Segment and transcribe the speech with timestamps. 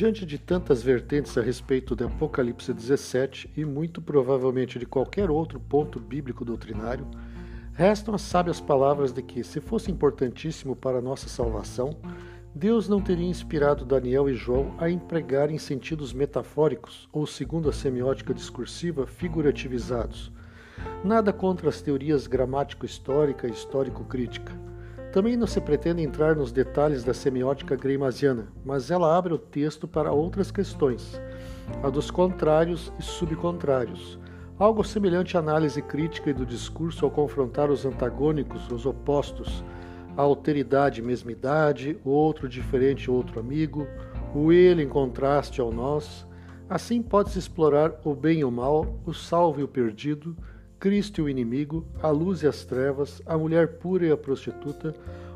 [0.00, 5.60] Diante de tantas vertentes a respeito de Apocalipse 17 e muito provavelmente de qualquer outro
[5.60, 7.06] ponto bíblico doutrinário,
[7.74, 11.98] restam as sábias palavras de que, se fosse importantíssimo para a nossa salvação,
[12.54, 18.32] Deus não teria inspirado Daniel e João a empregarem sentidos metafóricos ou, segundo a semiótica
[18.32, 20.32] discursiva, figurativizados.
[21.04, 24.58] Nada contra as teorias gramático-histórica e histórico-crítica.
[25.12, 29.88] Também não se pretende entrar nos detalhes da semiótica greimasiana, mas ela abre o texto
[29.88, 31.20] para outras questões,
[31.82, 34.20] a dos contrários e subcontrários,
[34.56, 39.64] algo semelhante à análise crítica e do discurso ao confrontar os antagônicos, os opostos,
[40.16, 43.88] a alteridade mesmidade, o outro diferente outro amigo,
[44.32, 46.24] o ele em contraste ao nós.
[46.68, 50.36] Assim pode-se explorar o bem e o mal, o salvo e o perdido,
[50.80, 54.94] Cristo e o inimigo, a luz e as trevas, a mulher pura e a prostituta,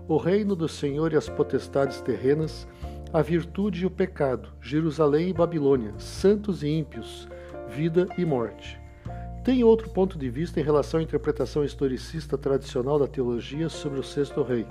[0.08, 2.66] o reino do Senhor e as potestades terrenas,
[3.12, 7.28] a virtude e o pecado, Jerusalém e Babilônia, santos e ímpios,
[7.68, 8.80] vida e morte.
[9.44, 14.02] Tem outro ponto de vista em relação à interpretação historicista tradicional da teologia sobre o
[14.02, 14.66] sexto rei,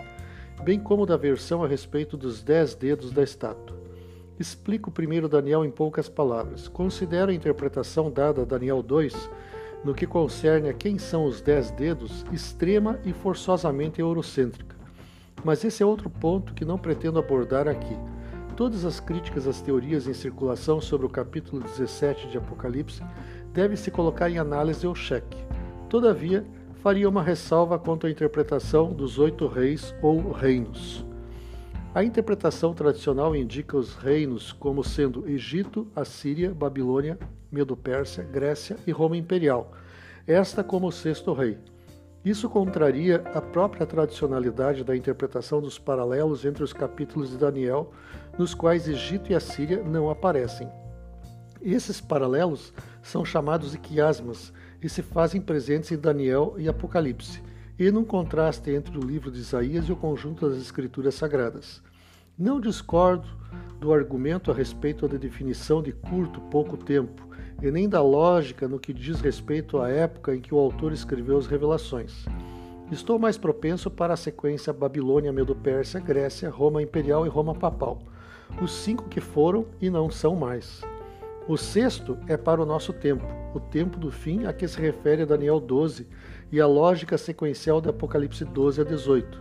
[0.63, 3.77] bem como da versão a respeito dos dez dedos da estátua.
[4.39, 6.67] Explico primeiro Daniel em poucas palavras.
[6.67, 9.29] Considero a interpretação dada a Daniel 2
[9.83, 14.75] no que concerne a quem são os dez dedos, extrema e forçosamente eurocêntrica.
[15.43, 17.97] Mas esse é outro ponto que não pretendo abordar aqui.
[18.55, 23.03] Todas as críticas às teorias em circulação sobre o capítulo 17 de Apocalipse
[23.51, 25.37] devem se colocar em análise ou cheque.
[25.89, 26.45] Todavia,
[26.81, 31.05] faria uma ressalva quanto à interpretação dos oito reis ou reinos.
[31.95, 37.19] A interpretação tradicional indica os reinos como sendo Egito, Assíria, Babilônia,
[37.51, 39.71] Medo-Pérsia, Grécia e Roma Imperial,
[40.25, 41.55] esta como o sexto rei.
[42.25, 47.91] Isso contraria a própria tradicionalidade da interpretação dos paralelos entre os capítulos de Daniel,
[48.39, 50.67] nos quais Egito e Assíria não aparecem.
[51.61, 54.51] Esses paralelos são chamados de quiasmas
[54.81, 57.39] e se fazem presentes em Daniel e Apocalipse,
[57.77, 61.81] e num contraste entre o livro de Isaías e o conjunto das Escrituras Sagradas.
[62.37, 63.27] Não discordo
[63.79, 67.27] do argumento a respeito da definição de curto, pouco tempo,
[67.61, 71.37] e nem da lógica no que diz respeito à época em que o autor escreveu
[71.37, 72.25] as revelações.
[72.91, 78.01] Estou mais propenso para a sequência Babilônia, Medo-Pérsia, Grécia, Roma Imperial e Roma Papal,
[78.59, 80.81] os cinco que foram e não são mais.
[81.45, 85.25] O sexto é para o nosso tempo, o tempo do fim a que se refere
[85.25, 86.07] Daniel 12
[86.49, 89.39] e a lógica sequencial de Apocalipse 12 a 18,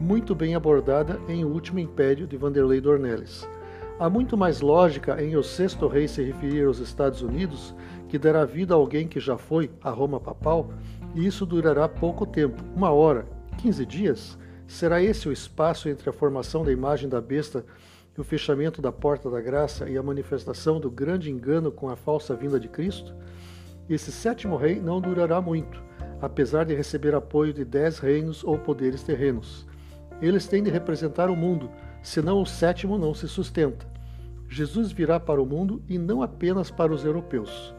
[0.00, 3.46] muito bem abordada em O Último Império de Vanderlei Dornelles.
[3.98, 7.74] Há muito mais lógica em o sexto rei se referir aos Estados Unidos,
[8.08, 10.72] que dará vida a alguém que já foi a Roma papal,
[11.14, 13.26] e isso durará pouco tempo, uma hora,
[13.58, 14.38] quinze dias?
[14.66, 17.62] Será esse o espaço entre a formação da imagem da besta
[18.20, 22.36] o fechamento da porta da graça e a manifestação do grande engano com a falsa
[22.36, 23.14] vinda de Cristo?
[23.88, 25.82] Esse sétimo rei não durará muito,
[26.20, 29.66] apesar de receber apoio de dez reinos ou poderes terrenos.
[30.20, 31.70] Eles têm de representar o mundo,
[32.02, 33.86] senão o sétimo não se sustenta.
[34.48, 37.74] Jesus virá para o mundo e não apenas para os europeus.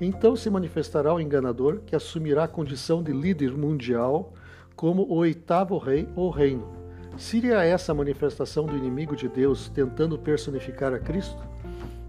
[0.00, 4.32] Então se manifestará o enganador que assumirá a condição de líder mundial
[4.76, 6.77] como o oitavo rei ou reino.
[7.16, 11.42] Seria essa a manifestação do inimigo de Deus tentando personificar a Cristo?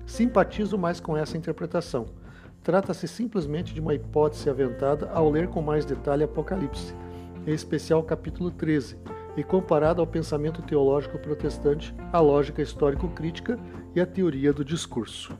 [0.05, 2.07] Simpatizo mais com essa interpretação.
[2.63, 6.93] Trata-se simplesmente de uma hipótese aventada ao ler com mais detalhe Apocalipse,
[7.47, 8.97] em especial capítulo 13,
[9.38, 13.57] e comparado ao pensamento teológico protestante, a lógica histórico-crítica
[13.95, 15.33] e a teoria do discurso.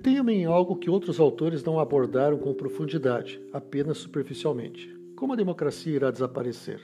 [0.00, 4.88] Detenho-me em algo que outros autores não abordaram com profundidade, apenas superficialmente.
[5.14, 6.80] Como a democracia irá desaparecer?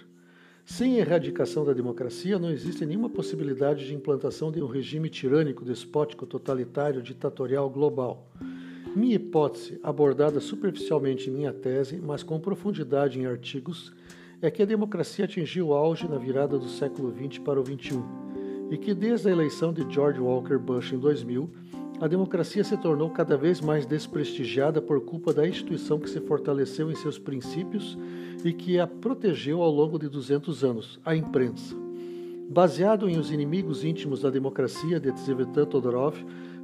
[0.66, 5.65] Sem a erradicação da democracia, não existe nenhuma possibilidade de implantação de um regime tirânico,
[5.65, 8.30] despótico, totalitário, ditatorial global.
[8.95, 13.95] Minha hipótese, abordada superficialmente em minha tese, mas com profundidade em artigos,
[14.42, 17.98] é que a democracia atingiu o auge na virada do século XX para o XXI
[18.71, 21.48] e que desde a eleição de George Walker Bush em 2000,
[22.01, 26.91] a democracia se tornou cada vez mais desprestigiada por culpa da instituição que se fortaleceu
[26.91, 27.98] em seus princípios
[28.45, 31.75] e que a protegeu ao longo de 200 anos, a imprensa.
[32.48, 36.15] Baseado em Os Inimigos Íntimos da Democracia, de Tzvetan Todorov,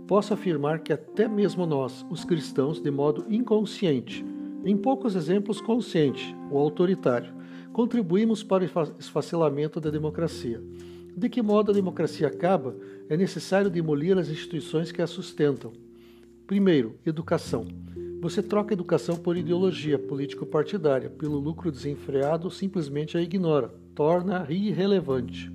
[0.06, 4.24] posso afirmar que até mesmo nós, os cristãos, de modo inconsciente,
[4.64, 7.32] em poucos exemplos consciente ou autoritário,
[7.72, 10.62] contribuímos para o esfacelamento da democracia.
[11.16, 12.74] De que modo a democracia acaba,
[13.08, 15.72] é necessário demolir as instituições que a sustentam.
[16.46, 17.66] Primeiro, educação.
[18.20, 25.50] Você troca educação por ideologia político-partidária, pelo lucro desenfreado, simplesmente a ignora, torna irrelevante.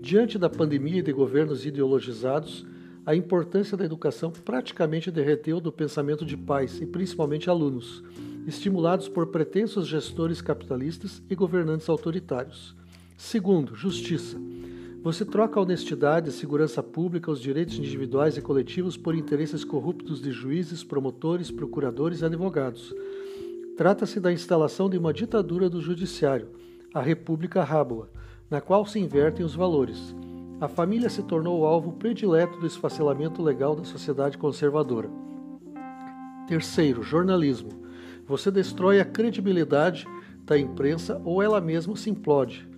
[0.00, 2.66] Diante da pandemia e de governos ideologizados,
[3.06, 8.02] a importância da educação praticamente derreteu do pensamento de pais e principalmente alunos,
[8.46, 12.76] estimulados por pretensos gestores capitalistas e governantes autoritários.
[13.18, 14.40] Segundo, justiça.
[15.02, 20.22] Você troca a honestidade, a segurança pública, os direitos individuais e coletivos por interesses corruptos
[20.22, 22.94] de juízes, promotores, procuradores e advogados.
[23.76, 26.48] Trata-se da instalação de uma ditadura do judiciário,
[26.94, 28.08] a República Rábula,
[28.48, 30.14] na qual se invertem os valores.
[30.60, 35.10] A família se tornou o alvo predileto do esfacelamento legal da sociedade conservadora.
[36.46, 37.70] Terceiro, jornalismo.
[38.28, 40.06] Você destrói a credibilidade
[40.44, 42.77] da imprensa ou ela mesma se implode.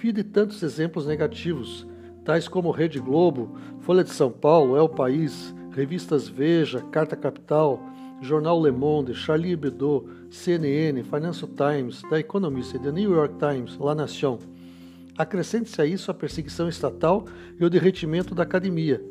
[0.00, 1.86] Vi de tantos exemplos negativos,
[2.24, 7.78] tais como Rede Globo, Folha de São Paulo, El País, revistas Veja, Carta Capital,
[8.22, 13.94] Jornal Le Monde, Charlie Hebdo, CNN, Financial Times, The Economist, The New York Times, La
[13.94, 14.38] Nation.
[15.18, 17.26] Acrescente-se a isso a perseguição estatal
[17.58, 19.04] e o derretimento da academia,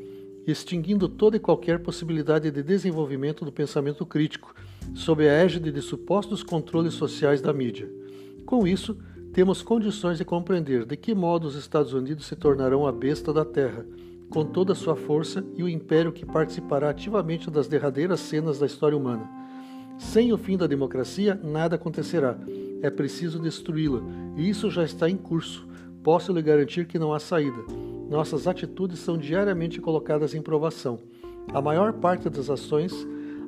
[0.47, 4.56] extinguindo toda e qualquer possibilidade de desenvolvimento do pensamento crítico,
[4.95, 7.88] sob a égide de supostos controles sociais da mídia.
[8.44, 8.97] Com isso,
[9.34, 13.46] temos condições de compreender de que modo os Estados Unidos se tornarão a besta da
[13.46, 13.86] Terra,
[14.30, 18.66] com toda a sua força e o império que participará ativamente das derradeiras cenas da
[18.66, 19.30] história humana.
[19.98, 22.38] Sem o fim da democracia, nada acontecerá.
[22.81, 24.02] É preciso destruí-la,
[24.36, 25.68] e isso já está em curso.
[26.04, 27.66] Posso lhe garantir que não há saída.
[28.10, 31.00] Nossas atitudes são diariamente colocadas em provação.
[31.54, 32.94] A maior parte das ações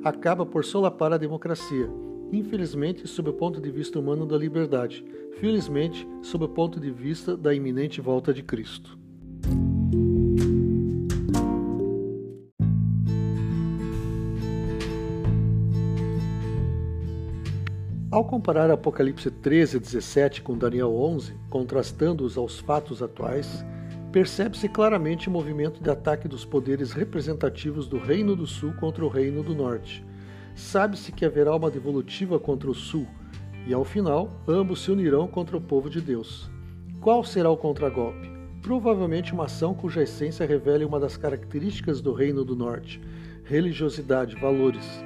[0.04, 1.88] acaba por solapar a democracia,
[2.32, 5.04] infelizmente, sob o ponto de vista humano da liberdade,
[5.38, 8.98] felizmente, sob o ponto de vista da iminente volta de Cristo.
[18.10, 23.64] Ao comparar Apocalipse 13 e 17 com Daniel 11, contrastando-os aos fatos atuais,
[24.12, 29.08] percebe-se claramente o movimento de ataque dos poderes representativos do Reino do Sul contra o
[29.08, 30.04] Reino do Norte.
[30.54, 33.06] Sabe-se que haverá uma devolutiva contra o Sul,
[33.66, 36.50] e ao final, ambos se unirão contra o povo de Deus.
[37.00, 38.30] Qual será o contragolpe?
[38.60, 43.00] Provavelmente uma ação cuja essência revele uma das características do Reino do Norte:
[43.44, 45.02] religiosidade, valores.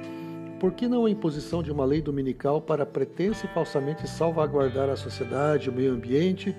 [0.59, 4.95] Por que não a imposição de uma lei dominical para pretensa e falsamente salvaguardar a
[4.95, 6.55] sociedade, o meio ambiente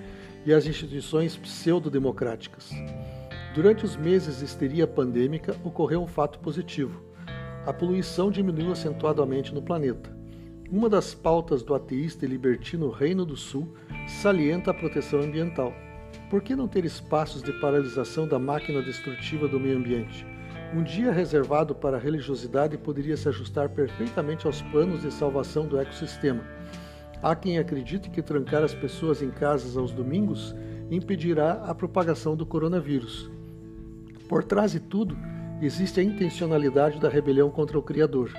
[0.46, 2.70] e as instituições pseudo-democráticas?
[3.54, 7.07] Durante os meses de histeria pandêmica, ocorreu um fato positivo.
[7.68, 10.10] A poluição diminuiu acentuadamente no planeta.
[10.72, 13.74] Uma das pautas do ateísta e libertino Reino do Sul
[14.22, 15.74] salienta a proteção ambiental.
[16.30, 20.26] Por que não ter espaços de paralisação da máquina destrutiva do meio ambiente?
[20.74, 25.78] Um dia reservado para a religiosidade poderia se ajustar perfeitamente aos planos de salvação do
[25.78, 26.42] ecossistema.
[27.22, 30.56] Há quem acredite que trancar as pessoas em casas aos domingos
[30.90, 33.30] impedirá a propagação do coronavírus.
[34.26, 35.14] Por trás de tudo,
[35.60, 38.32] existe a intencionalidade da rebelião contra o Criador,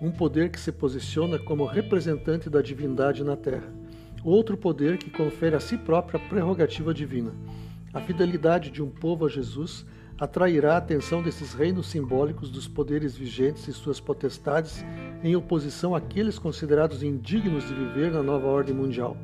[0.00, 3.72] um poder que se posiciona como representante da divindade na Terra,
[4.22, 7.32] outro poder que confere a si própria a prerrogativa divina.
[7.92, 9.86] A fidelidade de um povo a Jesus
[10.18, 14.84] atrairá a atenção desses reinos simbólicos dos poderes vigentes e suas potestades
[15.22, 19.16] em oposição àqueles considerados indignos de viver na nova ordem mundial.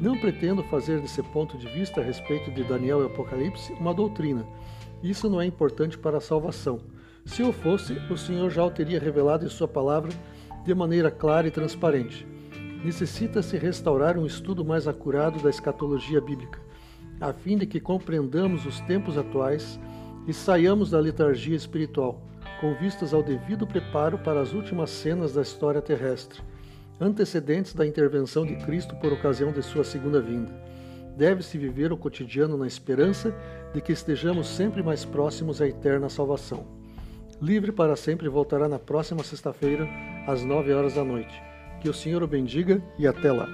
[0.00, 4.46] Não pretendo fazer desse ponto de vista a respeito de Daniel e Apocalipse uma doutrina.
[5.02, 6.80] Isso não é importante para a salvação.
[7.24, 10.10] Se o fosse, o Senhor já o teria revelado em Sua palavra
[10.64, 12.26] de maneira clara e transparente.
[12.84, 16.60] Necessita-se restaurar um estudo mais acurado da escatologia bíblica,
[17.20, 19.78] a fim de que compreendamos os tempos atuais
[20.26, 22.22] e saiamos da letargia espiritual,
[22.60, 26.40] com vistas ao devido preparo para as últimas cenas da história terrestre,
[27.00, 30.52] antecedentes da intervenção de Cristo por ocasião de sua segunda vinda.
[31.20, 33.34] Deve-se viver o cotidiano na esperança
[33.74, 36.66] de que estejamos sempre mais próximos à eterna salvação.
[37.42, 39.86] Livre para sempre voltará na próxima sexta-feira,
[40.26, 41.42] às nove horas da noite.
[41.82, 43.46] Que o Senhor o bendiga e até lá.